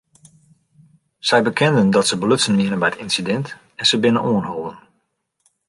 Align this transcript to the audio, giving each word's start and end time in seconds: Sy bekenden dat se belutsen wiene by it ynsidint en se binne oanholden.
Sy 1.29 1.39
bekenden 1.47 1.89
dat 1.97 2.07
se 2.09 2.15
belutsen 2.23 2.57
wiene 2.59 2.77
by 2.79 2.89
it 2.91 2.99
ynsidint 3.03 3.47
en 3.79 3.85
se 3.89 3.95
binne 4.03 4.21
oanholden. 4.29 4.77